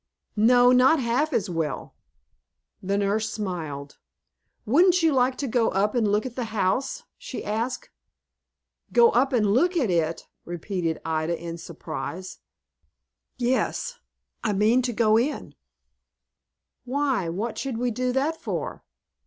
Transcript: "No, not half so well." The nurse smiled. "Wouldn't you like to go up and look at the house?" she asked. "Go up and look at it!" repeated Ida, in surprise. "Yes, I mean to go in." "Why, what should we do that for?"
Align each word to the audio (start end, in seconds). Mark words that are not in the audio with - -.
"No, 0.35 0.71
not 0.71 0.99
half 0.99 1.29
so 1.39 1.51
well." 1.53 1.93
The 2.81 2.97
nurse 2.97 3.29
smiled. 3.29 3.99
"Wouldn't 4.65 5.03
you 5.03 5.13
like 5.13 5.37
to 5.37 5.47
go 5.47 5.69
up 5.69 5.93
and 5.93 6.07
look 6.11 6.25
at 6.25 6.35
the 6.35 6.45
house?" 6.45 7.03
she 7.19 7.45
asked. 7.45 7.91
"Go 8.91 9.11
up 9.11 9.31
and 9.31 9.53
look 9.53 9.77
at 9.77 9.91
it!" 9.91 10.25
repeated 10.43 10.99
Ida, 11.05 11.39
in 11.39 11.59
surprise. 11.59 12.39
"Yes, 13.37 13.99
I 14.43 14.53
mean 14.53 14.81
to 14.81 14.91
go 14.91 15.17
in." 15.19 15.53
"Why, 16.83 17.29
what 17.29 17.59
should 17.59 17.77
we 17.77 17.91
do 17.91 18.11
that 18.11 18.41
for?" 18.41 18.83